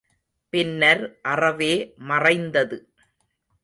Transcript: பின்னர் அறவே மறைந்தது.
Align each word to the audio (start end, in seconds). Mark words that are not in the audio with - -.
பின்னர் 0.53 1.03
அறவே 1.21 1.73
மறைந்தது. 1.97 2.79